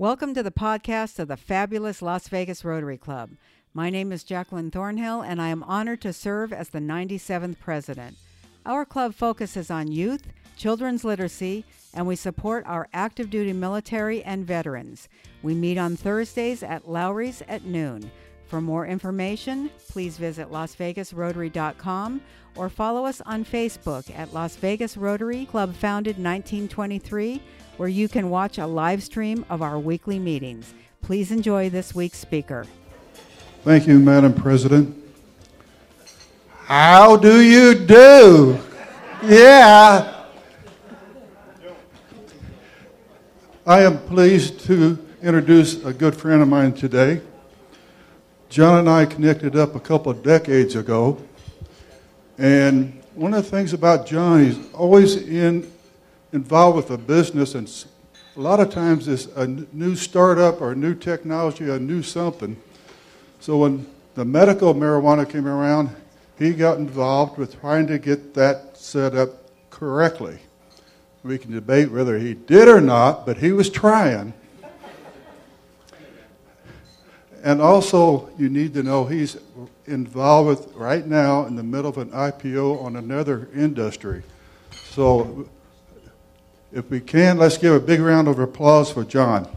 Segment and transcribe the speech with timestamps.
[0.00, 3.32] Welcome to the podcast of the fabulous Las Vegas Rotary Club.
[3.74, 8.16] My name is Jacqueline Thornhill, and I am honored to serve as the 97th president.
[8.64, 10.22] Our club focuses on youth,
[10.56, 15.06] children's literacy, and we support our active duty military and veterans.
[15.42, 18.10] We meet on Thursdays at Lawry's at noon.
[18.50, 22.20] For more information, please visit lasvegasrotary.com
[22.56, 27.40] or follow us on Facebook at Las Vegas Rotary Club founded 1923
[27.76, 30.74] where you can watch a live stream of our weekly meetings.
[31.00, 32.66] Please enjoy this week's speaker.
[33.62, 35.00] Thank you, Madam President.
[36.64, 38.58] How do you do?
[39.22, 40.24] Yeah.
[43.64, 47.20] I am pleased to introduce a good friend of mine today.
[48.50, 51.24] John and I connected up a couple of decades ago.
[52.36, 55.70] And one of the things about John, he's always in
[56.32, 57.68] involved with a business, and
[58.36, 62.60] a lot of times it's a new startup or a new technology, a new something.
[63.38, 63.86] So when
[64.16, 65.90] the medical marijuana came around,
[66.36, 69.30] he got involved with trying to get that set up
[69.70, 70.40] correctly.
[71.22, 74.32] We can debate whether he did or not, but he was trying.
[77.42, 79.38] And also, you need to know he's
[79.86, 84.22] involved with right now in the middle of an IPO on another industry.
[84.72, 85.48] So
[86.70, 89.48] if we can, let's give a big round of applause for John.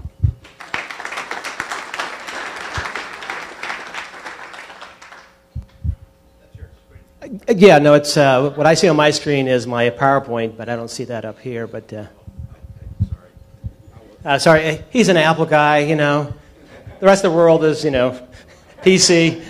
[7.49, 10.75] Yeah, no, it's uh, what I see on my screen is my PowerPoint, but I
[10.75, 11.67] don't see that up here.
[11.67, 12.05] But uh,
[14.23, 16.33] uh, sorry, he's an Apple guy, you know.
[17.03, 18.17] The rest of the world is, you know,
[18.81, 19.43] PC.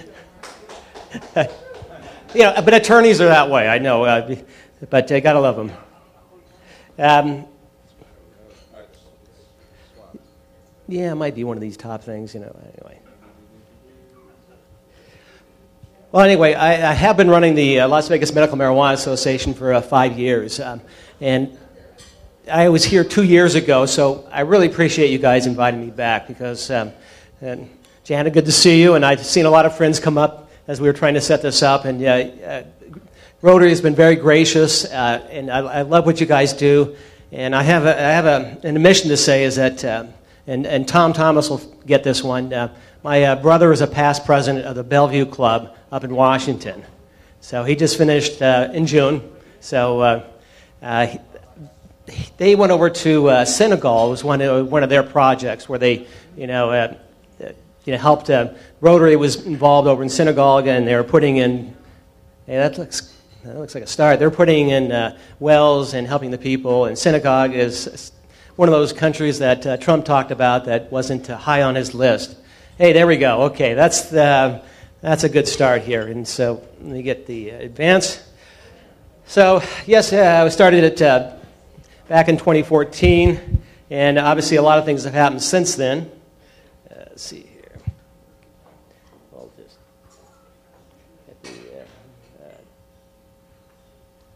[2.34, 3.68] you know, but attorneys are that way.
[3.68, 4.36] I know, uh,
[4.90, 5.72] but I gotta love them.
[6.98, 7.46] Um,
[10.88, 12.60] Yeah, it might be one of these top things, you know.
[12.76, 13.00] Anyway.
[16.12, 19.74] Well, anyway, I, I have been running the uh, Las Vegas Medical Marijuana Association for
[19.74, 20.60] uh, five years.
[20.60, 20.82] Um,
[21.22, 21.56] and
[22.52, 26.28] I was here two years ago, so I really appreciate you guys inviting me back
[26.28, 26.92] because, um,
[27.44, 27.70] and
[28.06, 28.96] Jana, good to see you.
[28.96, 31.42] And I've seen a lot of friends come up as we were trying to set
[31.42, 31.86] this up.
[31.86, 32.64] And uh,
[33.42, 36.96] Rotary has been very gracious, uh, and I, I, love what you guys do.
[37.32, 40.14] And I have, a, I have a, an admission to say is that um,
[40.48, 42.54] and, and Tom Thomas will get this one.
[42.54, 42.74] Uh,
[43.04, 46.84] my uh, brother is a past president of the Bellevue Club up in Washington.
[47.42, 49.30] So he just finished uh, in June.
[49.60, 50.24] So uh,
[50.82, 51.08] uh,
[52.38, 54.08] they went over to uh, Senegal.
[54.08, 56.98] It was one of, one of their projects where they, you know,
[57.86, 58.30] you know, helped.
[58.82, 61.76] Rotary was involved over in Senegal, and they were putting in.
[62.46, 63.14] Hey, that looks
[63.44, 64.20] that looks like a start.
[64.20, 66.86] They're putting in wells and helping the people.
[66.86, 68.12] And Senegal is
[68.56, 71.96] one of those countries that uh, Trump talked about that wasn't uh, high on his
[71.96, 72.38] list.
[72.78, 73.44] Hey, there we go.
[73.44, 74.62] Okay, that's, the,
[75.02, 76.08] that's a good start here.
[76.08, 78.22] And so let me get the advance.
[79.26, 81.36] So, yes, uh, I started it uh,
[82.08, 86.12] back in 2014, and obviously a lot of things have happened since then.
[86.92, 87.80] Uh, let's see here.
[89.34, 89.78] I'll just
[91.26, 92.56] get the, uh,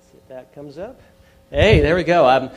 [0.10, 1.00] see if that comes up.
[1.52, 2.28] Hey, there we go.
[2.28, 2.50] Um,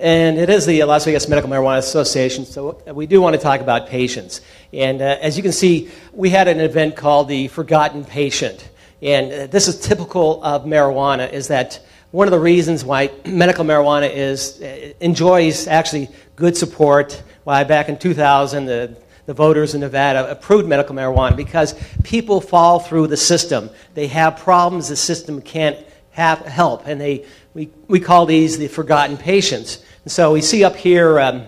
[0.00, 3.60] and it is the Las Vegas Medical Marijuana Association, so we do want to talk
[3.60, 4.40] about patients.
[4.72, 8.68] And uh, as you can see, we had an event called the Forgotten Patient.
[9.00, 11.78] And uh, this is typical of marijuana, is that
[12.10, 17.88] one of the reasons why medical marijuana is, uh, enjoys actually good support, why back
[17.88, 18.96] in 2000 the,
[19.26, 23.70] the voters in Nevada approved medical marijuana, because people fall through the system.
[23.94, 25.78] They have problems the system can't
[26.16, 29.84] have, help, and they, we, we call these the forgotten patients.
[30.02, 31.44] And So we see up here um,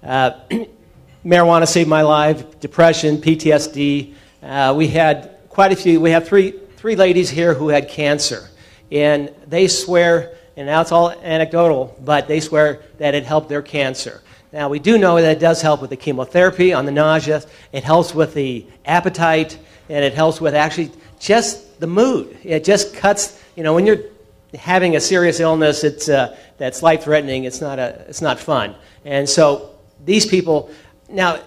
[0.00, 0.30] uh,
[1.24, 4.14] marijuana saved my life, depression, PTSD.
[4.40, 6.00] Uh, we had quite a few.
[6.00, 8.48] We have three, three ladies here who had cancer.
[8.92, 13.62] And they swear, and now it's all anecdotal, but they swear that it helped their
[13.62, 14.22] cancer.
[14.52, 17.42] Now, we do know that it does help with the chemotherapy on the nausea,
[17.72, 19.58] it helps with the appetite,
[19.88, 22.38] and it helps with actually just the mood.
[22.44, 24.11] It just cuts, you know, when you're
[24.54, 28.74] having a serious illness it's, uh, that's life threatening, it's not, a, it's not fun.
[29.04, 30.70] And so these people,
[31.08, 31.40] now,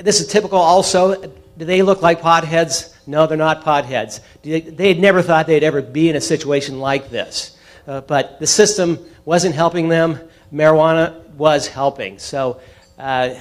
[0.00, 1.20] this is typical also.
[1.58, 2.94] Do they look like potheads?
[3.06, 4.20] No, they're not potheads.
[4.42, 7.56] They had never thought they'd ever be in a situation like this.
[7.86, 10.18] Uh, but the system wasn't helping them,
[10.52, 12.18] marijuana was helping.
[12.18, 12.60] So
[12.98, 13.34] uh,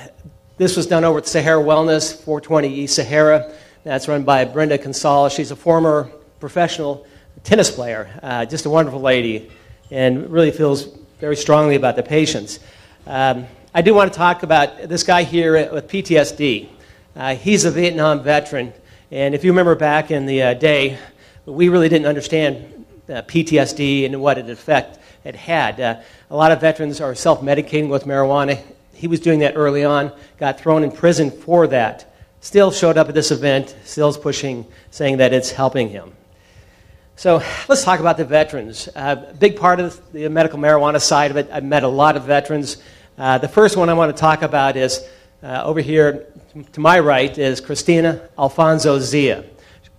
[0.57, 3.54] this was done over at Sahara Wellness, 420 East Sahara.
[3.83, 5.33] That's run by Brenda Gonzalez.
[5.33, 7.06] She's a former professional
[7.44, 9.51] tennis player, uh, just a wonderful lady,
[9.91, 10.88] and really feels
[11.19, 12.59] very strongly about the patients.
[13.07, 16.69] Um, I do want to talk about this guy here with PTSD.
[17.15, 18.74] Uh, he's a Vietnam veteran,
[19.12, 20.97] and if you remember back in the uh, day,
[21.45, 25.80] we really didn't understand uh, PTSD and what it effect it had.
[25.80, 26.00] Uh,
[26.30, 28.62] a lot of veterans are self-medicating with marijuana.
[28.94, 32.13] He was doing that early on, got thrown in prison for that.
[32.41, 36.13] Still showed up at this event, still is pushing, saying that it's helping him.
[37.19, 38.88] So let's talk about the veterans.
[38.95, 42.16] A uh, big part of the medical marijuana side of it, I've met a lot
[42.16, 42.77] of veterans.
[43.18, 45.06] Uh, the first one I want to talk about is
[45.44, 46.27] uh, over here
[46.71, 49.44] to my right is Christina Alfonso Zia.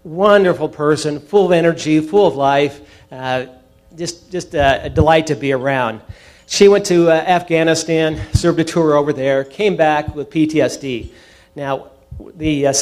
[0.03, 2.81] Wonderful person, full of energy, full of life,
[3.13, 3.49] uh,
[3.95, 6.01] just, just a, a, delight to be around.
[6.47, 11.11] She went to uh, Afghanistan, served a tour over there, came back with PTSD.
[11.55, 11.91] Now,
[12.35, 12.73] the, uh,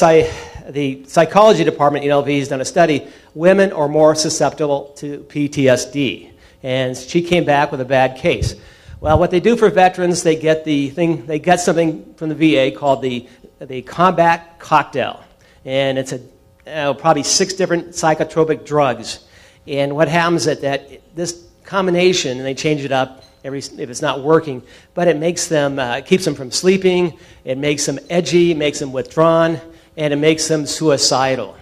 [0.71, 3.07] the psychology department at UNLV has done a study.
[3.33, 6.31] Women are more susceptible to PTSD.
[6.61, 8.55] And she came back with a bad case.
[9.01, 12.35] Well, what they do for veterans, they get the thing, they get something from the
[12.35, 13.27] VA called the,
[13.59, 15.23] the combat cocktail.
[15.63, 16.21] And it's a,
[16.67, 19.25] uh, probably six different psychotropic drugs.
[19.67, 24.01] And what happens is that this combination, and they change it up every, if it's
[24.01, 24.63] not working,
[24.93, 28.91] but it makes them, uh, keeps them from sleeping, it makes them edgy, makes them
[28.91, 29.61] withdrawn,
[29.99, 31.57] and it makes them suicidal.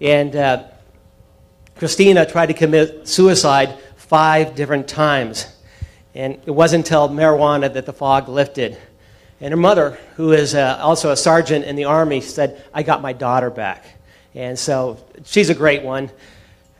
[0.00, 0.64] And uh,
[1.76, 5.46] Christina tried to commit suicide five different times.
[6.12, 8.76] And it wasn't until marijuana that the fog lifted.
[9.40, 13.00] And her mother, who is uh, also a sergeant in the Army, said, I got
[13.00, 13.84] my daughter back.
[14.34, 16.10] And so she's a great one.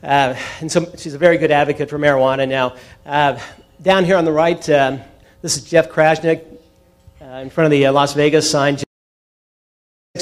[0.02, 2.74] Uh, and so she's a very good advocate for marijuana now.
[3.06, 3.38] Uh,
[3.80, 5.00] down here on the right, um,
[5.42, 6.44] this is Jeff Krasnick
[7.22, 8.78] uh, in front of the uh, Las Vegas sign.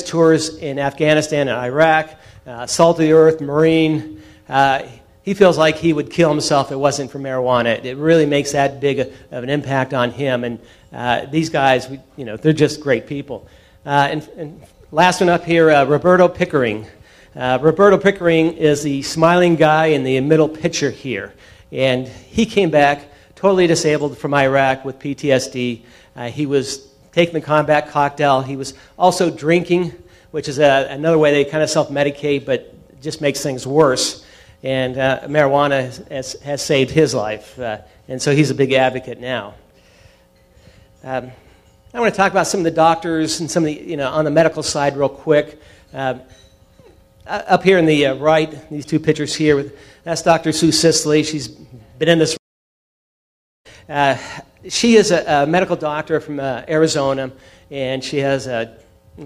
[0.02, 2.10] Tours in Afghanistan and Iraq,
[2.46, 4.22] uh, salt of the earth, Marine.
[4.48, 4.82] Uh,
[5.22, 7.84] he feels like he would kill himself if it wasn't for marijuana.
[7.84, 10.44] It really makes that big of an impact on him.
[10.44, 10.60] And
[10.92, 13.48] uh, these guys, we, you know, they're just great people.
[13.84, 14.62] Uh, and, and,
[14.92, 16.86] last one up here, uh, Roberto Pickering.
[17.34, 21.34] Uh, Roberto Pickering is the smiling guy in the middle picture here.
[21.72, 25.82] And he came back totally disabled from Iraq with PTSD.
[26.30, 28.42] He was taking the combat cocktail.
[28.42, 29.92] He was also drinking,
[30.30, 34.24] which is a, another way they kind of self medicate, but just makes things worse
[34.62, 37.58] and uh, marijuana has, has, saved his life.
[37.58, 37.78] Uh,
[38.08, 39.54] and so he's a big advocate now.
[41.04, 41.30] Um,
[41.94, 44.10] I want to talk about some of the doctors and some of the, you know,
[44.10, 45.60] on the medical side real quick.
[45.94, 46.18] Uh,
[47.26, 50.52] up here in the uh, right, these two pictures here, with, that's Dr.
[50.52, 51.22] Sue Sisley.
[51.22, 52.36] She's been in this.
[53.88, 54.16] Uh,
[54.68, 57.30] she is a, a, medical doctor from uh, Arizona,
[57.70, 58.76] and she has a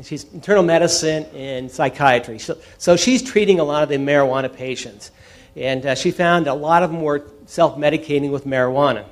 [0.05, 2.39] She's internal medicine and psychiatry.
[2.39, 5.11] So, so, she's treating a lot of the marijuana patients.
[5.57, 9.05] And uh, she found a lot of them were self medicating with marijuana.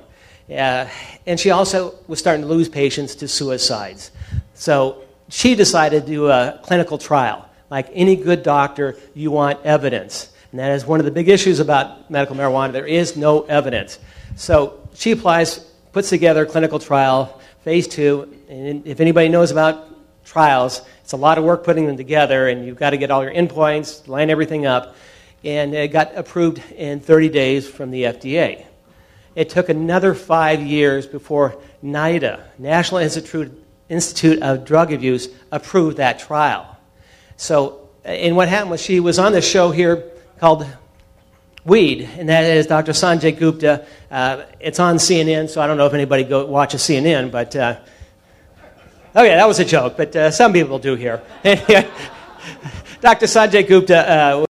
[0.49, 0.87] Uh,
[1.27, 4.11] and she also was starting to lose patients to suicides.
[4.53, 7.47] So she decided to do a clinical trial.
[7.69, 10.31] Like any good doctor, you want evidence.
[10.51, 12.71] And that is one of the big issues about medical marijuana.
[12.71, 13.99] There is no evidence.
[14.37, 15.59] So she applies,
[15.91, 18.31] puts together a clinical trial, phase two.
[18.47, 19.87] And if anybody knows about
[20.23, 23.23] trials, it's a lot of work putting them together, and you've got to get all
[23.23, 24.95] your endpoints, line everything up
[25.43, 28.65] and it got approved in 30 days from the FDA.
[29.35, 33.51] It took another five years before NIDA, National Institute,
[33.87, 36.77] Institute of Drug Abuse, approved that trial.
[37.37, 40.67] So, and what happened was she was on this show here called
[41.65, 42.93] Weed, and that is Dr.
[42.93, 43.85] Sanjay Gupta.
[44.09, 47.79] Uh, it's on CNN, so I don't know if anybody go, watches CNN, but uh,
[49.15, 51.21] oh yeah, that was a joke, but uh, some people do here.
[51.43, 53.25] Dr.
[53.25, 54.45] Sanjay Gupta uh,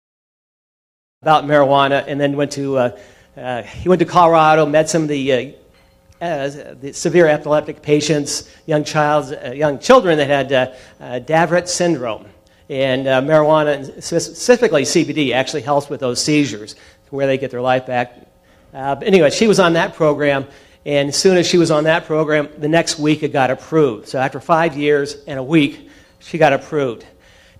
[1.21, 2.97] about marijuana, and then went to uh,
[3.37, 8.49] uh, he went to Colorado, met some of the, uh, uh the severe epileptic patients,
[8.65, 12.27] young child, uh, young children that had uh, Dravet syndrome,
[12.69, 16.75] and marijuana, specifically CBD, actually helps with those seizures,
[17.09, 18.27] where they get their life back.
[18.71, 20.47] But anyway, she was on that program.
[20.85, 24.07] And as soon as she was on that program, the next week it got approved.
[24.07, 27.05] So after five years and a week, she got approved.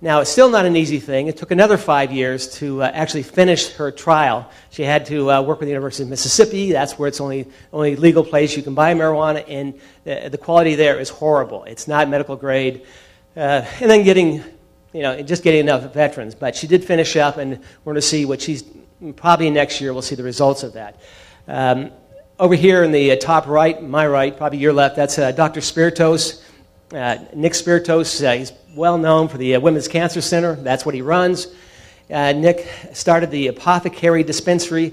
[0.00, 1.26] Now, it's still not an easy thing.
[1.26, 4.48] It took another five years to uh, actually finish her trial.
[4.70, 6.70] She had to uh, work with the University of Mississippi.
[6.70, 10.74] That's where it's only only legal place you can buy marijuana, and the, the quality
[10.74, 11.64] there is horrible.
[11.64, 12.82] It's not medical grade.
[13.34, 14.44] Uh, and then getting,
[14.92, 16.34] you know, just getting enough veterans.
[16.34, 18.64] But she did finish up, and we're going to see what she's
[19.16, 19.92] probably next year.
[19.92, 21.00] We'll see the results of that.
[21.48, 21.92] Um,
[22.38, 25.60] over here in the uh, top right, my right, probably your left, that's uh, Dr.
[25.60, 26.42] Spirtos.
[26.92, 30.54] Uh, Nick Spirtos, uh, he's well known for the uh, Women's Cancer Center.
[30.54, 31.48] That's what he runs.
[32.10, 34.92] Uh, Nick started the Apothecary Dispensary.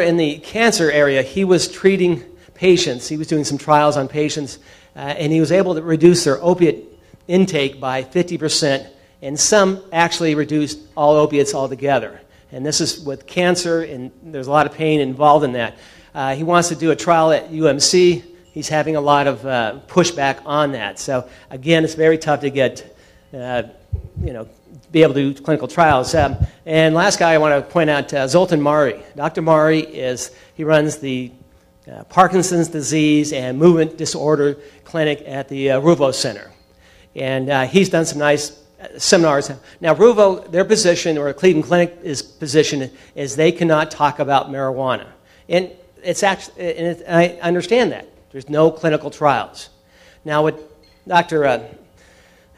[0.00, 2.22] In the cancer area, he was treating
[2.54, 3.08] patients.
[3.08, 4.58] He was doing some trials on patients,
[4.94, 6.84] and he was able to reduce their opiate
[7.26, 8.88] intake by 50%,
[9.22, 12.20] and some actually reduced all opiates altogether.
[12.52, 15.76] And this is with cancer, and there's a lot of pain involved in that.
[16.14, 18.24] Uh, he wants to do a trial at UMC.
[18.52, 20.98] He's having a lot of uh, pushback on that.
[20.98, 22.96] So, again, it's very tough to get,
[23.32, 23.62] uh,
[24.20, 24.48] you know,
[24.90, 26.12] be able to do clinical trials.
[26.16, 29.00] Um, and last guy I want to point out, uh, Zoltan Mari.
[29.14, 29.42] Dr.
[29.42, 31.30] Mari is, he runs the
[31.90, 36.50] uh, Parkinson's disease and movement disorder clinic at the uh, Ruvo Center.
[37.14, 38.59] And he's done some nice
[38.98, 39.50] seminars.
[39.80, 45.06] Now, Ruvo, their position, or Cleveland Clinic is position, is they cannot talk about marijuana.
[45.48, 45.70] And
[46.02, 48.08] it's actually, and it, I understand that.
[48.32, 49.70] There's no clinical trials.
[50.24, 50.58] Now, what
[51.06, 51.44] Dr.
[51.44, 51.64] Uh,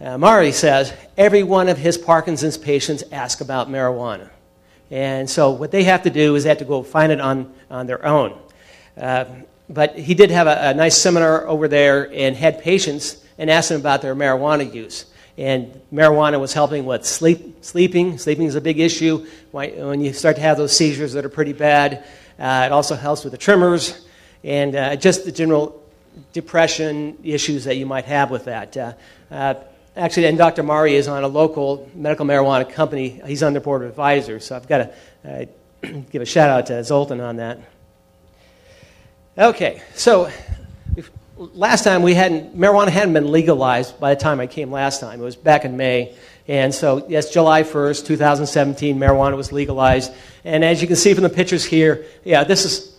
[0.00, 4.28] uh, Mari says, every one of his Parkinson's patients ask about marijuana.
[4.90, 7.52] And so what they have to do is they have to go find it on,
[7.70, 8.38] on their own.
[8.96, 9.24] Uh,
[9.68, 13.70] but he did have a, a, nice seminar over there and had patients and asked
[13.70, 15.06] them about their marijuana use.
[15.38, 18.18] And marijuana was helping with sleep, sleeping.
[18.18, 21.52] Sleeping is a big issue when you start to have those seizures that are pretty
[21.54, 22.04] bad.
[22.38, 24.06] Uh, it also helps with the tremors
[24.44, 25.82] and uh, just the general
[26.32, 28.76] depression issues that you might have with that.
[28.76, 28.92] Uh,
[29.30, 29.54] uh,
[29.96, 30.62] actually, and Dr.
[30.62, 33.20] Mari is on a local medical marijuana company.
[33.26, 34.92] He's on the board of advisors, so I've got
[35.24, 35.48] to
[35.82, 37.58] uh, give a shout out to Zoltan on that.
[39.38, 40.30] Okay, so
[41.54, 45.20] last time we hadn't, marijuana hadn't been legalized by the time I came last time.
[45.20, 46.14] It was back in May.
[46.48, 50.12] And so, yes, July 1st, 2017, marijuana was legalized.
[50.44, 52.96] And as you can see from the pictures here, yeah, this is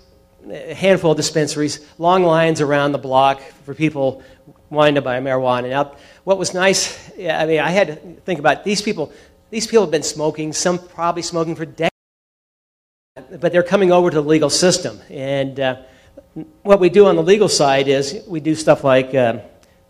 [0.50, 4.24] a handful of dispensaries, long lines around the block for people
[4.70, 5.70] wanting to buy marijuana.
[5.70, 9.12] Now, what was nice, yeah, I mean, I had to think about these people.
[9.50, 11.92] These people have been smoking, some probably smoking for decades,
[13.40, 15.00] but they're coming over to the legal system.
[15.10, 15.82] And uh,
[16.64, 19.40] what we do on the legal side is we do stuff like, uh,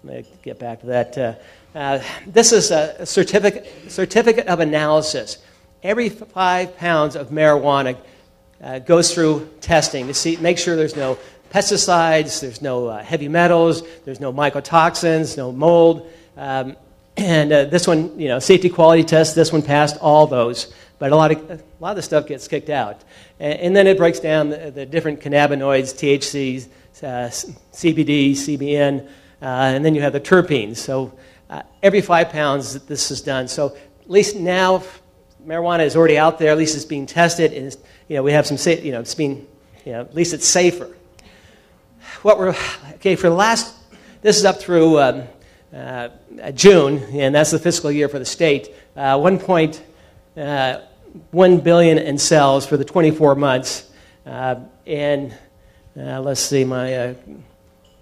[0.03, 1.17] let me get back to that.
[1.17, 1.35] Uh,
[1.73, 5.37] uh, this is a certificate, certificate of analysis.
[5.81, 7.97] Every five pounds of marijuana
[8.61, 11.17] uh, goes through testing to see, make sure there's no
[11.49, 16.11] pesticides, there's no uh, heavy metals, there's no mycotoxins, no mold.
[16.35, 16.75] Um,
[17.17, 20.73] and uh, this one, you know, safety quality test, this one passed all those
[21.03, 23.03] but a lot of, a lot of the stuff gets kicked out.
[23.37, 26.65] And, and then it breaks down the, the different cannabinoids, THC,
[27.03, 27.27] uh,
[27.73, 29.09] CBD, CBN, uh,
[29.41, 30.77] and then you have the terpenes.
[30.77, 31.11] So
[31.49, 33.49] uh, every five pounds, this is done.
[33.49, 34.81] So at least now,
[35.45, 36.51] marijuana is already out there.
[36.51, 37.75] At least it's being tested, and
[38.07, 39.45] you know we have some, you know, it's being,
[39.83, 40.95] you know, at least it's safer.
[42.21, 42.55] What we're
[42.93, 43.75] okay for the last.
[44.21, 45.23] This is up through um,
[45.75, 46.07] uh,
[46.53, 48.73] June, and that's the fiscal year for the state.
[48.95, 49.83] Uh, one point
[50.37, 50.79] uh,
[51.31, 53.89] 1 billion in sales for the 24 months.
[54.25, 54.55] Uh,
[54.87, 55.33] and
[55.97, 57.13] uh, let's see, my uh,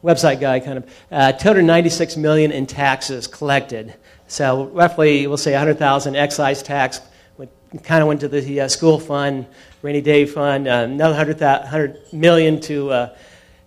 [0.04, 3.94] website guy kind of uh, 296 million in taxes collected.
[4.28, 7.02] So roughly, we'll say 100,000 excise tax
[7.38, 7.52] went,
[7.84, 9.46] kind of went to the uh, school fund,
[9.82, 10.68] rainy day fund.
[10.68, 13.10] another 100, 100 million to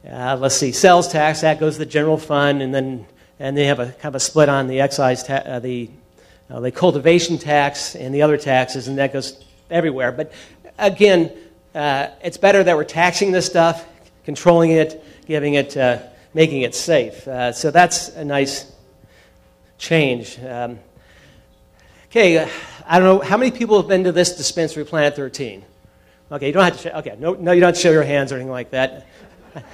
[0.05, 3.07] let's see, sales tax that goes to the general fund, and then
[3.39, 5.91] and they have a kind of a split on the excise ta- the
[6.51, 10.13] uh, the cultivation tax and the other taxes, and that goes everywhere.
[10.13, 10.33] But
[10.79, 11.33] again,
[11.75, 13.87] uh, it's better that we're taxing this stuff,
[14.25, 15.99] controlling it, giving it, uh,
[16.35, 17.27] making it safe.
[17.27, 18.71] Uh, so that's a nice
[19.79, 20.39] change.
[20.39, 20.79] Um,
[22.07, 22.49] okay, uh,
[22.87, 25.65] I don't know how many people have been to this dispensary, Planet 13.
[26.33, 26.83] Okay, you don't have to.
[26.83, 29.07] Show, okay, no, no, you don't show your hands or anything like that.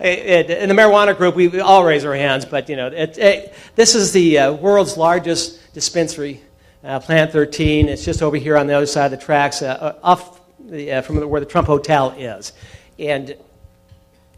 [0.00, 3.94] in the marijuana group, we all raise our hands, but you know, it, it, this
[3.94, 6.40] is the uh, world's largest dispensary,
[6.84, 7.88] uh, Planet 13.
[7.88, 10.92] It's just over here on the other side of the tracks, uh, uh off the,
[10.92, 12.52] uh, from where the Trump Hotel is,
[12.98, 13.34] and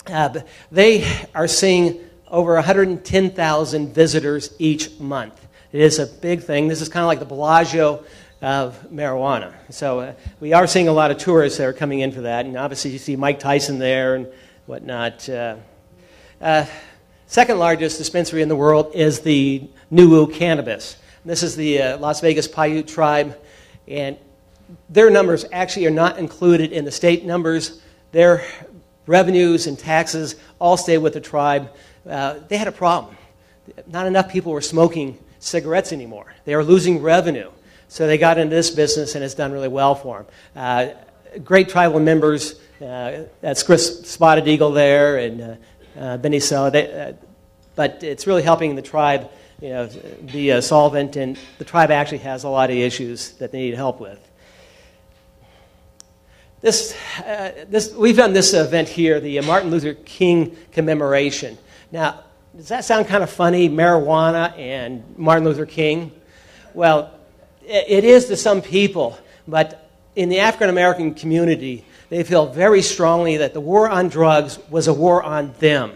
[0.06, 5.46] uh, they are seeing over 110,000 visitors each month.
[5.70, 6.68] It is a big thing.
[6.68, 8.04] This is kind of like the Bellagio
[8.42, 9.54] of marijuana.
[9.70, 12.44] So uh, we are seeing a lot of tourists that are coming in for that,
[12.44, 14.26] and obviously you see Mike Tyson there and
[14.72, 15.28] whatnot.
[15.28, 15.54] Uh,
[16.40, 16.64] uh,
[17.26, 20.96] second largest dispensary in the world is the Nuwu Cannabis.
[21.26, 23.38] This is the uh, Las Vegas Paiute tribe,
[23.86, 24.16] and
[24.88, 27.82] their numbers actually are not included in the state numbers.
[28.12, 28.46] Their
[29.06, 31.70] revenues and taxes all stay with the tribe.
[32.08, 33.14] Uh, they had a problem.
[33.86, 36.32] Not enough people were smoking cigarettes anymore.
[36.46, 37.50] They were losing revenue.
[37.88, 40.26] So they got into this business, and it's done really well for them.
[40.56, 40.94] Uh,
[41.40, 45.54] great tribal members uh, that's Chris Spotted Eagle there and uh,
[45.98, 46.70] uh, Benny Tso.
[46.70, 47.14] They,
[47.74, 49.88] but it's really helping the tribe you know,
[50.32, 53.74] be a solvent, and the tribe actually has a lot of issues that they need
[53.74, 54.18] help with.
[56.60, 61.58] this, uh, this, we've done this event here, the Martin Luther King commemoration.
[61.92, 62.24] Now,
[62.56, 66.10] does that sound kind of funny, marijuana and Martin Luther King?
[66.74, 67.12] Well,
[67.64, 69.81] it is to some people, but
[70.14, 74.88] in the African American community, they feel very strongly that the war on drugs was
[74.88, 75.92] a war on them.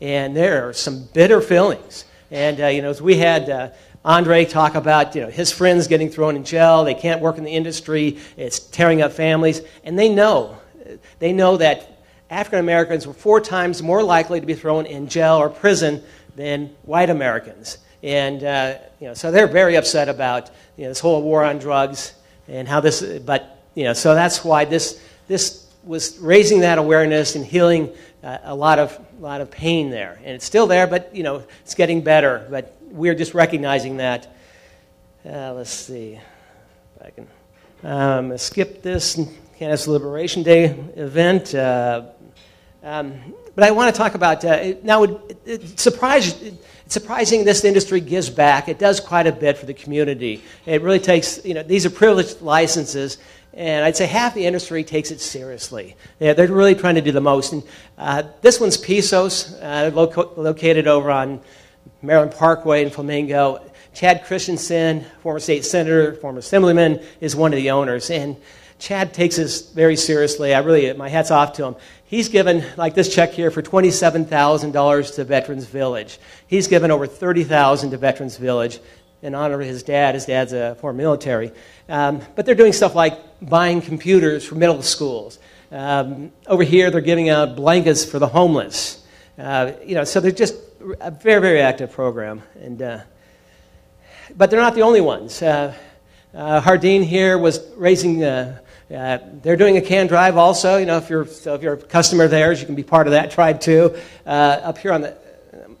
[0.00, 2.04] And there are some bitter feelings.
[2.30, 3.70] And, uh, you know, as we had uh,
[4.04, 7.44] Andre talk about, you know, his friends getting thrown in jail, they can't work in
[7.44, 10.58] the industry, it's tearing up families, and they know,
[11.18, 11.98] they know that
[12.30, 16.02] African Americans were four times more likely to be thrown in jail or prison
[16.36, 17.78] than white Americans.
[18.02, 21.58] And, uh, you know, so they're very upset about, you know, this whole war on
[21.58, 22.14] drugs
[22.48, 27.36] and how this, but, you know, so that's why this, this was raising that awareness
[27.36, 27.90] and healing
[28.22, 30.18] uh, a lot of, lot of pain there.
[30.24, 32.46] And it's still there, but, you know, it's getting better.
[32.50, 34.34] But we're just recognizing that.
[35.24, 36.18] Uh, let's see
[36.96, 37.26] if I can
[37.82, 39.20] um, skip this
[39.58, 40.64] Kansas Liberation Day
[40.96, 41.54] event.
[41.54, 42.06] Uh,
[42.82, 43.14] um,
[43.54, 45.02] but I want to talk about uh, now.
[45.02, 48.68] It, it, surprise, it's surprising this industry gives back.
[48.68, 50.42] It does quite a bit for the community.
[50.64, 53.18] It really takes, you know, these are privileged licenses,
[53.52, 55.96] and I'd say half the industry takes it seriously.
[56.20, 57.52] Yeah, they're really trying to do the most.
[57.52, 57.62] And
[57.98, 61.40] uh, this one's Pisos, uh, loco- located over on
[62.00, 63.60] Maryland Parkway in Flamingo.
[63.92, 68.08] Chad Christensen, former state senator, former assemblyman, is one of the owners.
[68.10, 68.36] And
[68.78, 70.54] Chad takes this very seriously.
[70.54, 71.76] I really, my hat's off to him.
[72.04, 76.18] He's given, like this check here, for $27,000 to Veterans Village.
[76.46, 78.80] He's given over 30,000 to Veterans Village
[79.22, 80.14] in honor of his dad.
[80.14, 81.52] His dad's a former military.
[81.88, 85.38] Um, but they're doing stuff like buying computers for middle schools.
[85.72, 89.04] Um, over here, they're giving out blankets for the homeless.
[89.38, 90.54] Uh, you know, so they're just
[91.00, 92.42] a very, very active program.
[92.60, 93.00] And, uh,
[94.36, 95.40] but they're not the only ones.
[95.42, 95.74] Uh,
[96.34, 98.58] uh Hardin here was raising uh,
[98.94, 100.76] uh, they're doing a can drive also.
[100.76, 103.06] You know, if you're, so if you're a customer of theirs, you can be part
[103.06, 103.96] of that tribe too.
[104.26, 105.16] Up here on the,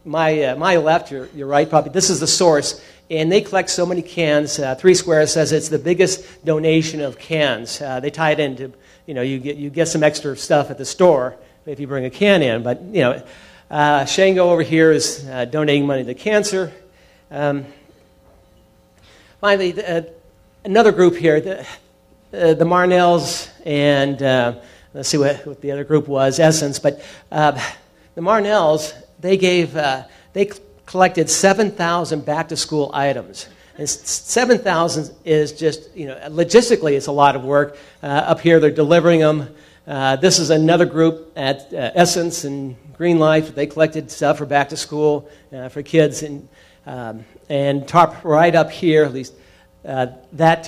[0.04, 2.80] my, my left, your, your right probably, this is the source.
[3.10, 4.58] And they collect so many cans.
[4.58, 7.80] Uh, Three Squares says it's the biggest donation of cans.
[7.80, 8.72] Uh, they tie it into,
[9.06, 12.04] you know, you get, you get some extra stuff at the store if you bring
[12.04, 12.62] a can in.
[12.62, 13.22] But, you know,
[13.70, 16.72] uh, Shango over here is donating money to cancer.
[17.30, 17.66] Um,
[19.40, 19.74] finally,
[20.64, 21.40] another group here.
[21.40, 21.66] The,
[22.32, 24.54] uh, the Marnells and uh,
[24.94, 26.78] let's see what, what, the other group was, Essence.
[26.78, 27.60] But uh,
[28.14, 30.50] the Marnells, they gave, uh, they
[30.90, 33.48] collected 7,000 back to school items.
[33.78, 37.78] And 7,000 is just, you know, logistically, it's a lot of work.
[38.02, 39.54] Uh, up here, they're delivering them.
[39.86, 43.54] this is another group at Essence and Green Life.
[43.54, 45.30] They collected stuff for back to school
[45.70, 46.24] for kids.
[46.24, 46.48] And,
[46.86, 49.34] um, and top right up here, at least
[49.84, 50.64] uh, that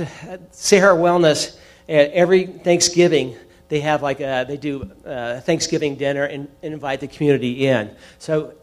[0.53, 1.57] Sahara Wellness,
[1.89, 3.35] uh, every Thanksgiving,
[3.71, 7.91] they have like a, they do Thanksgiving dinner and, and invite the community in.
[8.21, 8.55] So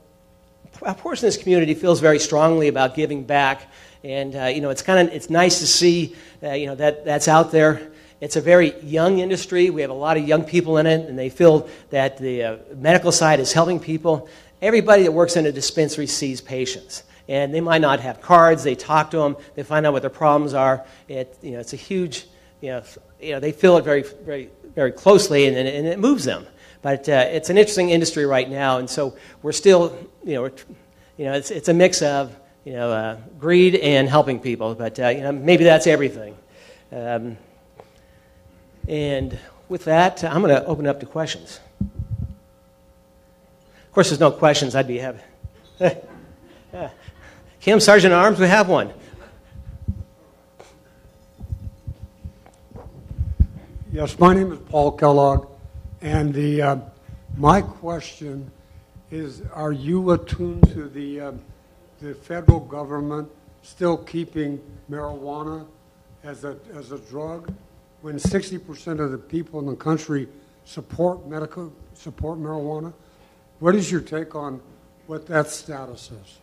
[0.81, 3.71] a portion of this community feels very strongly about giving back,
[4.03, 7.05] and uh, you know it's kind of it's nice to see uh, you know that
[7.05, 7.91] that's out there.
[8.21, 9.69] It's a very young industry.
[9.69, 12.57] We have a lot of young people in it, and they feel that the uh,
[12.75, 14.27] medical side is helping people.
[14.61, 18.63] Everybody that works in a dispensary sees patients and they might not have cards.
[18.63, 19.37] They talk to them.
[19.55, 20.83] They find out what their problems are.
[21.07, 22.25] It, you know, it's a huge,
[22.59, 22.83] you know,
[23.21, 26.45] you know they feel it very, very, very closely, and, and it moves them.
[26.81, 30.45] But uh, it's an interesting industry right now, and so we're still, you know,
[31.17, 34.75] you know, it's, it's a mix of, you know, uh, greed and helping people.
[34.75, 36.35] But uh, you know, maybe that's everything.
[36.91, 37.37] Um,
[38.87, 41.59] and with that, I'm going to open up to questions.
[41.81, 44.75] Of course, there's no questions.
[44.75, 45.19] I'd be happy.
[47.59, 48.93] Kim, Sergeant Arms, we have one.
[53.91, 55.47] Yes, my name is Paul Kellogg,
[56.01, 56.77] and the uh,
[57.35, 58.51] my question
[59.11, 61.31] is: Are you attuned to the uh,
[62.01, 63.29] the federal government
[63.61, 65.65] still keeping marijuana
[66.23, 67.53] as a as a drug
[68.01, 70.27] when 60% of the people in the country
[70.65, 72.93] support medical support marijuana?
[73.59, 74.61] What is your take on
[75.07, 76.37] what that status is?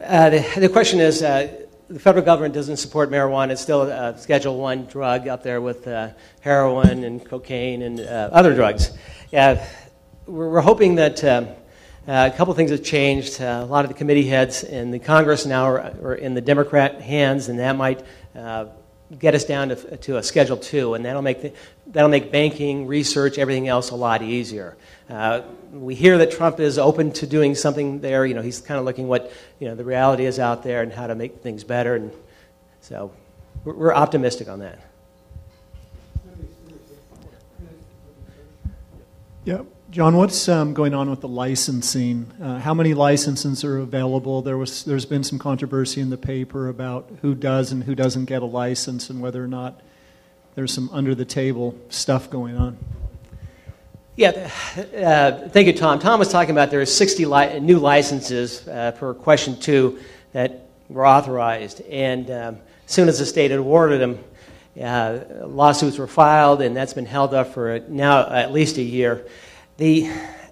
[0.00, 3.50] Uh, the, the, question is uh, the federal government doesn't support marijuana.
[3.50, 8.30] It's still a Schedule One drug up there with uh, heroin and cocaine and uh,
[8.32, 8.96] other drugs.
[9.30, 9.66] Yeah,
[10.26, 11.48] we're, hoping that um,
[12.06, 13.40] uh, a couple things have changed.
[13.40, 16.40] Uh, a lot of the committee heads in the Congress now are, are in the
[16.40, 18.02] Democrat hands, and that might
[19.18, 21.52] get us down to, to a Schedule Two, and that'll make the,
[21.86, 24.76] that'll make banking, research, everything else a lot easier.
[25.08, 28.24] Uh, we hear that Trump is open to doing something there.
[28.24, 30.92] You know, he's kind of looking what you know the reality is out there and
[30.92, 31.94] how to make things better.
[31.94, 32.12] And
[32.80, 33.12] so,
[33.64, 34.78] we're, we're optimistic on that.
[39.44, 42.32] Yeah, John, what's um, going on with the licensing?
[42.42, 44.40] Uh, how many licenses are available?
[44.40, 48.24] There was, there's been some controversy in the paper about who does and who doesn't
[48.24, 49.82] get a license, and whether or not
[50.54, 52.78] there's some under the table stuff going on.
[54.16, 54.50] Yeah,
[54.96, 55.98] uh, thank you, Tom.
[55.98, 59.98] Tom was talking about there are 60 li- new licenses uh, per question two
[60.32, 64.18] that were authorized, and um, as soon as the state had awarded them,
[64.82, 69.26] uh, lawsuits were filed, and that's been held up for now at least a year.
[69.82, 70.08] The,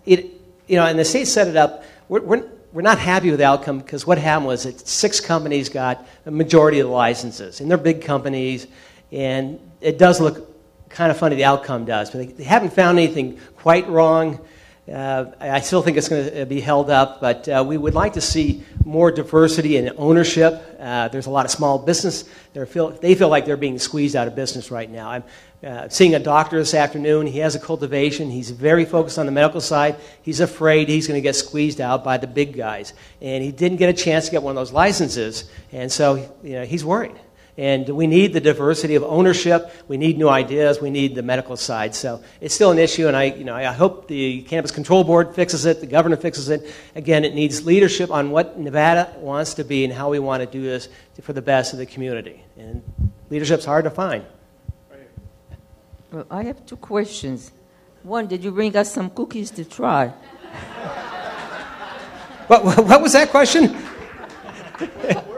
[0.06, 0.26] it,
[0.66, 1.84] you know, and the state set it up.
[2.08, 5.68] We're, we're, we're not happy with the outcome because what happened was that six companies
[5.68, 8.66] got a majority of the licenses, and they're big companies,
[9.12, 10.52] and it does look
[10.88, 12.10] kind of funny the outcome does.
[12.10, 14.44] But they, they haven't found anything quite wrong.
[14.90, 18.14] Uh, I still think it's going to be held up, but uh, we would like
[18.14, 20.76] to see more diversity in ownership.
[20.80, 22.24] Uh, there's a lot of small business.
[22.66, 25.10] Feel, they feel like they're being squeezed out of business right now.
[25.10, 25.24] I'm
[25.62, 27.28] uh, seeing a doctor this afternoon.
[27.28, 28.30] He has a cultivation.
[28.30, 29.96] He's very focused on the medical side.
[30.22, 32.92] He's afraid he's going to get squeezed out by the big guys.
[33.20, 36.54] And he didn't get a chance to get one of those licenses, and so you
[36.54, 37.14] know, he's worried.
[37.60, 39.70] And we need the diversity of ownership.
[39.86, 40.80] We need new ideas.
[40.80, 41.94] We need the medical side.
[41.94, 45.34] So it's still an issue, and I, you know, I hope the Cannabis Control Board
[45.34, 46.72] fixes it, the governor fixes it.
[46.96, 50.46] Again, it needs leadership on what Nevada wants to be and how we want to
[50.46, 50.88] do this
[51.20, 52.42] for the best of the community.
[52.56, 52.82] And
[53.28, 54.24] leadership's hard to find.
[56.12, 57.52] Well, I have two questions.
[58.04, 60.14] One, did you bring us some cookies to try?
[62.46, 63.76] what, what was that question?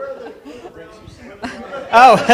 [1.95, 2.15] Oh.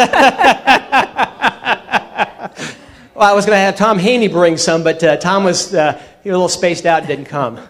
[3.14, 5.92] well, I was going to have Tom Haney bring some, but uh, Tom was, uh,
[6.22, 7.60] he was a little spaced out and didn't come.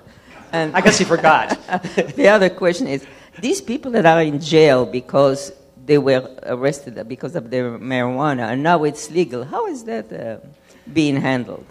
[0.53, 1.59] And I guess he forgot.
[2.14, 3.05] the other question is
[3.40, 5.53] these people that are in jail because
[5.85, 10.38] they were arrested because of their marijuana and now it's legal, how is that uh,
[10.92, 11.66] being handled?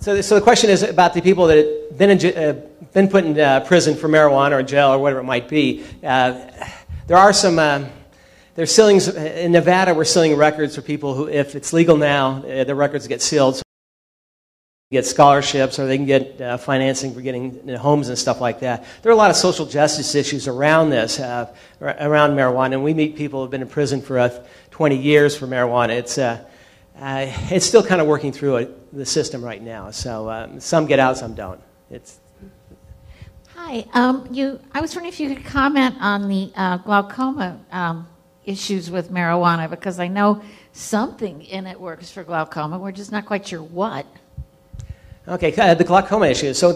[0.00, 2.60] So, so the question is about the people that have been, in, uh,
[2.92, 5.84] been put in uh, prison for marijuana or jail or whatever it might be.
[6.02, 6.50] Uh,
[7.06, 7.86] there are some um,
[8.54, 12.64] they're sealing, in Nevada, we're sealing records for people who, if it's legal now, uh,
[12.64, 13.56] the records get sealed.
[13.56, 13.62] So
[14.90, 18.60] they get scholarships or they can get uh, financing for getting homes and stuff like
[18.60, 18.84] that.
[19.02, 22.92] There are a lot of social justice issues around this, uh, around marijuana, and we
[22.92, 25.90] meet people who have been in prison for uh, 20 years for marijuana.
[25.90, 26.44] It's, uh,
[26.98, 29.90] uh, it's still kind of working through it, the system right now.
[29.92, 31.60] So um, some get out, some don't.
[31.90, 32.18] It's,
[33.54, 36.50] Hi, um, you, I was wondering if you could comment on the
[36.84, 38.08] glaucoma um,
[38.44, 42.78] issues with marijuana because I know something in it works for glaucoma.
[42.78, 44.06] We're just not quite sure what.
[45.28, 46.52] Okay, uh, the glaucoma issue.
[46.52, 46.74] So,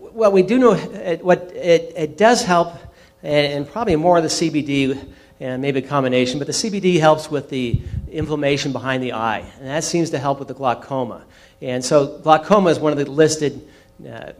[0.00, 2.74] what we do know, it, what it, it does help,
[3.22, 4.98] and, and, probably more of the CBD,
[5.38, 9.68] and maybe a combination, but the CBD helps with the inflammation behind the eye, and
[9.68, 11.24] that seems to help with the glaucoma.
[11.62, 13.68] And so, glaucoma is one of the listed
[14.04, 14.32] uh,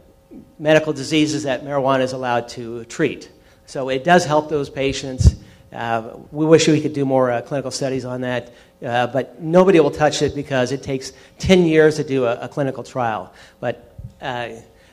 [0.59, 3.31] medical diseases that marijuana is allowed to treat.
[3.65, 5.35] So, it does help those patients.
[5.73, 8.51] Uh, we wish we could do more uh, clinical studies on that,
[8.85, 12.49] uh, but nobody will touch it because it takes 10 years to do a, a
[12.49, 13.33] clinical trial.
[13.59, 14.49] But, uh,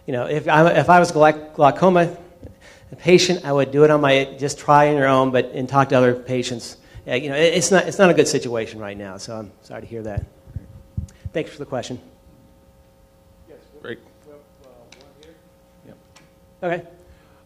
[0.07, 2.17] you know, if I, if I was glaucoma
[2.99, 5.89] patient, I would do it on my, just try on your own, but and talk
[5.91, 6.77] to other patients.
[7.07, 9.53] Uh, you know, it, it's, not, it's not a good situation right now, so I'm
[9.63, 10.25] sorry to hear that.
[11.33, 12.01] Thanks for the question.
[13.49, 13.99] Yes, Great.
[16.63, 16.83] Okay.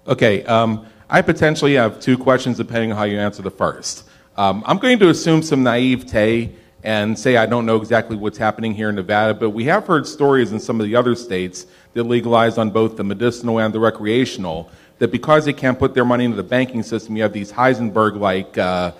[0.07, 0.45] Okay.
[0.45, 4.05] Um, I potentially have two questions depending on how you answer the first.
[4.38, 8.72] Um, I'm going to assume some naivete and say I don't know exactly what's happening
[8.72, 12.05] here in Nevada, but we have heard stories in some of the other states that
[12.05, 14.70] legalize on both the medicinal and the recreational
[15.01, 18.18] that because they can't put their money into the banking system, you have these Heisenberg
[18.18, 18.92] like uh,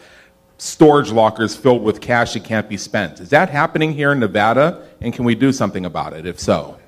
[0.59, 3.21] storage lockers filled with cash that can't be spent.
[3.21, 4.87] Is that happening here in Nevada?
[5.01, 6.79] And can we do something about it if so?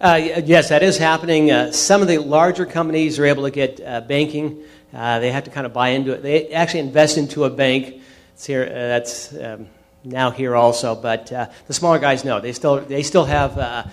[0.00, 1.50] Uh, yes, that is happening.
[1.50, 4.62] Uh, some of the larger companies are able to get uh, banking.
[4.94, 6.22] Uh, they have to kind of buy into it.
[6.22, 8.00] They actually invest into a bank.
[8.32, 9.68] It's here, uh, that's um,
[10.02, 10.94] now here also.
[10.94, 12.40] But uh, the smaller guys, no.
[12.40, 13.92] They still, they still have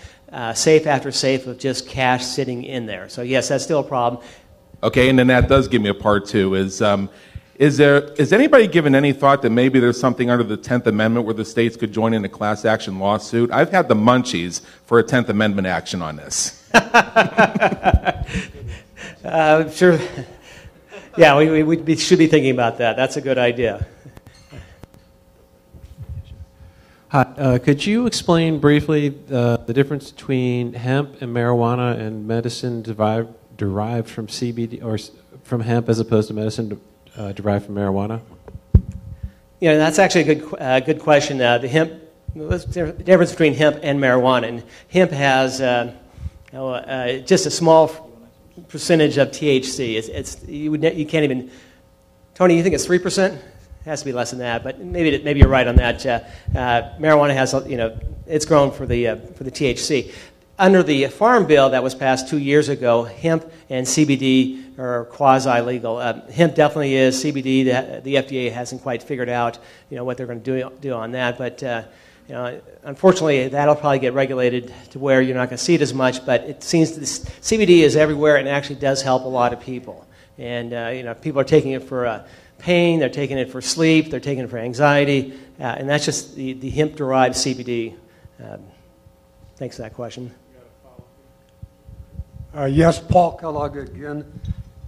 [0.55, 3.09] safe after safe of just cash sitting in there.
[3.09, 4.23] So, yes, that's still a problem.
[4.81, 6.55] Okay, and then that does give me a part two.
[6.55, 7.09] Is um,
[7.57, 11.25] is there is anybody given any thought that maybe there's something under the Tenth Amendment
[11.25, 13.51] where the states could join in a class action lawsuit?
[13.51, 16.63] I've had the munchies for a Tenth Amendment action on this.
[16.73, 18.13] uh,
[19.71, 19.99] sure.
[21.17, 22.95] Yeah, we, we, we should be thinking about that.
[22.95, 23.87] That's a good idea.
[27.09, 32.83] Hi, uh, could you explain briefly uh, the difference between hemp and marijuana and medicine
[32.83, 34.99] derived, derived from CBD or
[35.43, 36.79] from hemp as opposed to medicine
[37.17, 38.21] uh, derived from marijuana?
[39.59, 41.41] Yeah, that's actually a good, uh, good question.
[41.41, 41.93] Uh, the hemp,
[42.33, 44.47] what's the difference between hemp and marijuana?
[44.47, 45.93] And hemp has uh,
[46.51, 48.11] you know, uh, just a small
[48.67, 49.95] percentage of THC.
[49.95, 51.49] It's, it's, you, would, you can't even.
[52.35, 53.33] Tony, you think it's 3%?
[53.33, 53.41] It
[53.85, 56.05] has to be less than that, but maybe, maybe you're right on that.
[56.05, 56.21] Uh,
[56.99, 60.13] marijuana has, you know, it's grown for the, uh, for the THC.
[60.59, 65.61] Under the Farm Bill that was passed two years ago, hemp and CBD are quasi
[65.61, 65.97] legal.
[65.97, 67.23] Uh, hemp definitely is.
[67.23, 69.57] CBD, the, the FDA hasn't quite figured out
[69.89, 71.37] you know, what they're going to do, do on that.
[71.37, 71.83] But uh,
[72.27, 75.81] you know, unfortunately, that'll probably get regulated to where you're not going to see it
[75.81, 76.25] as much.
[76.25, 77.03] But it seems that
[77.41, 80.05] CBD is everywhere and actually does help a lot of people.
[80.37, 82.27] And uh, you know, people are taking it for uh,
[82.59, 86.35] pain, they're taking it for sleep, they're taking it for anxiety, uh, and that's just
[86.35, 87.95] the, the hemp-derived CBD.
[88.43, 88.61] Um,
[89.55, 90.33] thanks for that question.
[92.55, 94.25] Uh, yes, Paul Kellogg again.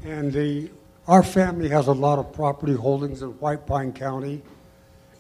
[0.04, 0.70] And the,
[1.08, 4.42] our family has a lot of property holdings in White Pine County,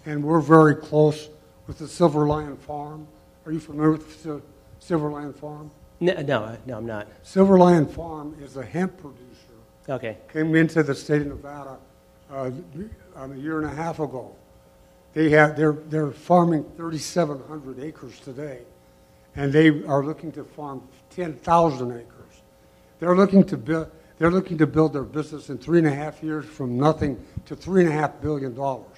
[0.06, 1.30] and we're very close
[1.68, 3.08] with the Silver Lion Farm.
[3.46, 4.42] Are you familiar with the
[4.80, 5.70] Silver Lion Farm?
[6.00, 7.08] No, no, no, I'm not.
[7.24, 9.26] Silver Lion Farm is a hemp producer.
[9.90, 10.18] Okay.
[10.32, 11.78] Came into the state of Nevada
[12.32, 12.52] uh,
[13.16, 14.34] um, a year and a half ago.
[15.14, 18.60] They have, they're, they're farming 3,700 acres today,
[19.36, 22.06] and they are looking to farm 10,000 acres.
[23.00, 23.92] They're looking to build.
[24.20, 27.56] They're looking to build their business in three and a half years from nothing to
[27.56, 28.98] three and a half billion dollars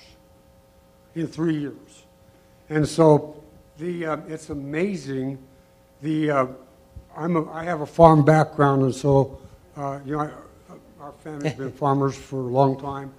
[1.14, 2.06] in three years.
[2.70, 3.42] And so,
[3.78, 5.38] the uh, it's amazing.
[6.02, 6.48] The uh,
[7.16, 9.40] I'm a, I have a farm background, and so
[9.78, 13.14] uh, you know I, our family's been farmers for a long time,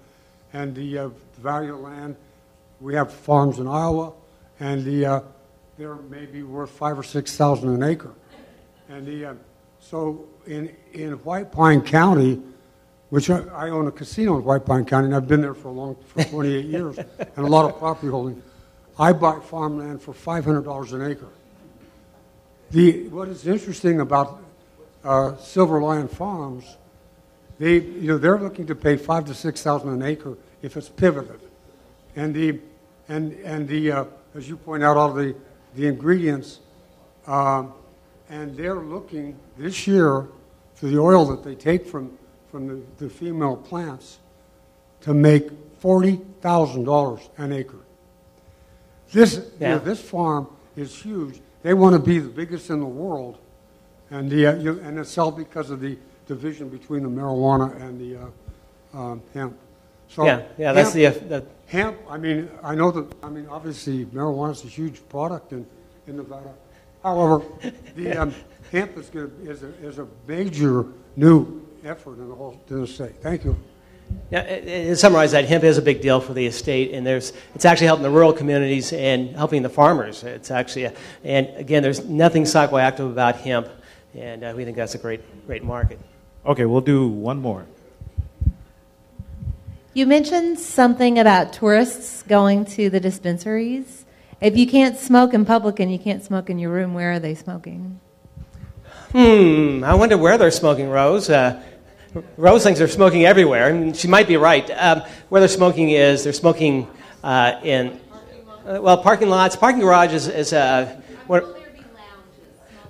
[0.52, 2.16] and the, uh, the value of land.
[2.80, 4.12] We have farms in Iowa,
[4.58, 5.20] and the uh,
[5.78, 8.12] they're maybe worth five or six thousand an acre,
[8.88, 9.34] and the uh,
[9.82, 12.40] so in, in White Pine County,
[13.10, 15.68] which I, I, own a casino in White Pine County, and I've been there for
[15.68, 18.42] a long for 28 years, and a lot of property holding.
[18.98, 21.28] I buy farmland for $500 an acre.
[22.70, 24.42] The, what is interesting about
[25.04, 26.64] uh, Silver Lion Farms,
[27.58, 30.88] they, you know, they're looking to pay five to six thousand an acre if it's
[30.88, 31.40] pivoted,
[32.16, 32.58] and the,
[33.08, 35.34] and and the, uh, as you point out, all the
[35.74, 36.60] the ingredients.
[37.26, 37.74] Um,
[38.32, 40.26] and they're looking this year
[40.74, 42.16] for the oil that they take from,
[42.50, 44.20] from the, the female plants
[45.02, 45.50] to make
[45.82, 47.76] $40,000 an acre.
[49.12, 49.68] This, yeah.
[49.68, 51.40] you know, this farm is huge.
[51.62, 53.38] They want to be the biggest in the world,
[54.10, 58.00] and, the, uh, you, and it's all because of the division between the marijuana and
[58.00, 58.30] the
[58.94, 59.58] uh, um, hemp.
[60.08, 61.98] So yeah, yeah, that's the, uh, the hemp.
[62.08, 63.12] I mean, I know that.
[63.22, 65.66] I mean, obviously, marijuana is a huge product in,
[66.06, 66.52] in Nevada.
[67.02, 67.42] However,
[67.96, 68.34] the um,
[68.70, 70.86] hemp is, gonna, is, a, is a major
[71.16, 73.20] new effort in the whole in the state.
[73.20, 73.56] Thank you.
[74.30, 77.64] Yeah, to summarize that, hemp is a big deal for the estate, and there's, it's
[77.64, 80.22] actually helping the rural communities and helping the farmers.
[80.22, 80.92] It's actually, a,
[81.24, 83.68] and again, there's nothing psychoactive about hemp,
[84.14, 85.98] and uh, we think that's a great, great market.
[86.44, 87.64] Okay, we'll do one more.
[89.94, 94.01] You mentioned something about tourists going to the dispensaries.
[94.42, 97.20] If you can't smoke in public and you can't smoke in your room, where are
[97.20, 98.00] they smoking?
[99.12, 101.31] Hmm, I wonder where they're smoking, Rose.
[101.31, 101.62] Uh,
[102.37, 104.68] Rose thinks they're smoking everywhere, and she might be right.
[104.70, 106.88] Um, where they're smoking is they're smoking
[107.22, 108.00] uh, in,
[108.66, 109.55] uh, well, parking lots.
[109.55, 111.55] Parking garages is, uh, well,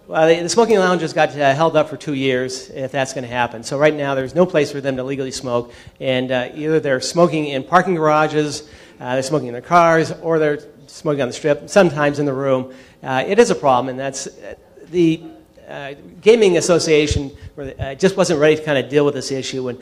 [0.08, 3.30] the, the, smoking lounges got uh, held up for two years, if that's going to
[3.30, 3.62] happen.
[3.62, 7.02] So right now, there's no place for them to legally smoke, and uh, either they're
[7.02, 8.66] smoking in parking garages,
[8.98, 12.32] uh, they're smoking in their cars, or they're smoking on the strip, sometimes in the
[12.32, 12.72] room.
[13.02, 14.54] Uh, it is a problem, and that's uh,
[14.90, 15.22] the
[15.68, 19.68] uh, Gaming Association uh, just wasn't ready to kind of deal with this issue.
[19.68, 19.80] And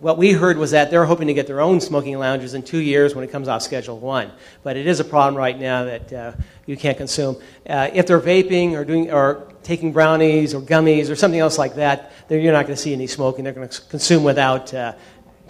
[0.00, 2.78] what we heard was that they're hoping to get their own smoking lounges in two
[2.78, 4.30] years when it comes off Schedule 1.
[4.62, 6.32] But it is a problem right now that uh,
[6.66, 7.36] you can't consume.
[7.68, 11.74] Uh, if they're vaping or, doing, or taking brownies or gummies or something else like
[11.74, 13.44] that, then you're not going to see any smoking.
[13.44, 14.72] They're going to consume without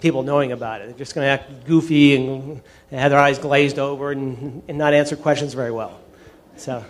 [0.03, 0.89] people knowing about it.
[0.89, 2.61] They're just going to act goofy and,
[2.91, 5.99] have their eyes glazed over and, and not answer questions very well.
[6.57, 6.83] So,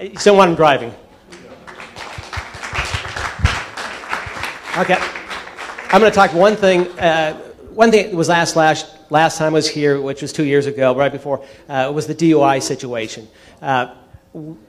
[0.00, 0.92] you still want them driving.
[4.76, 4.98] Okay.
[5.92, 6.88] I'm going to talk one thing.
[6.98, 7.34] Uh,
[7.70, 10.66] one thing that was last, last, last time I was here, which was two years
[10.66, 13.28] ago, right before, uh, was the DUI situation.
[13.62, 13.94] Uh,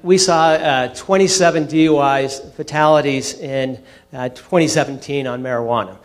[0.03, 3.81] we saw uh, 27 DUIs, fatalities in
[4.13, 5.97] uh, 2017 on marijuana.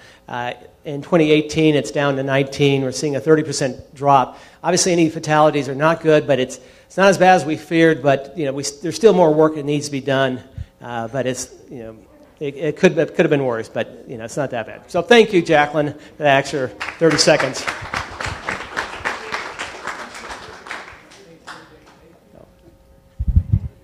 [0.89, 2.81] In 2018, it's down to 19.
[2.81, 4.39] We're seeing a 30% drop.
[4.65, 8.03] Obviously, any fatalities are not good, but it's, it's not as bad as we feared.
[8.03, 10.43] But you know, we, there's still more work that needs to be done.
[10.81, 11.99] Uh, but it's you know,
[12.41, 13.69] it, it, could it could have been worse.
[13.69, 14.91] But you know, it's not that bad.
[14.91, 17.61] So thank you, Jacqueline, for that extra 30 seconds.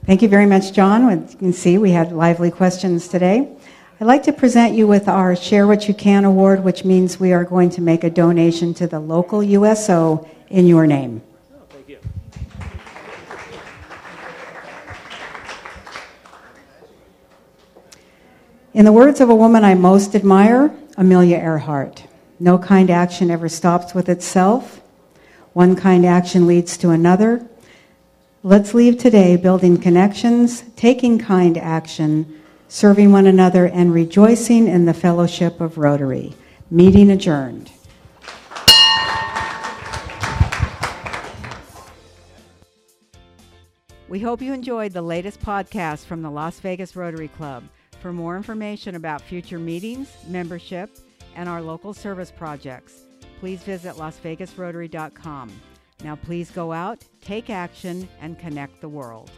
[0.06, 1.10] Thank you very much, John.
[1.10, 3.54] As you can see, we had lively questions today.
[4.00, 7.33] I'd like to present you with our Share What You Can award, which means we
[7.33, 11.22] are going to make a donation to the local USO in your name.
[11.68, 11.98] thank you.
[18.72, 22.02] In the words of a woman I most admire, Amelia Earhart,
[22.40, 24.80] no kind action ever stops with itself.
[25.52, 27.46] One kind action leads to another.
[28.42, 34.94] Let's leave today building connections, taking kind action, serving one another, and rejoicing in the
[34.94, 36.35] fellowship of Rotary.
[36.70, 37.70] Meeting adjourned.
[44.09, 47.64] We hope you enjoyed the latest podcast from the Las Vegas Rotary Club.
[48.00, 50.90] For more information about future meetings, membership,
[51.35, 53.07] and our local service projects,
[53.40, 55.50] please visit lasvegasrotary.com.
[56.05, 59.31] Now, please go out, take action, and connect the world.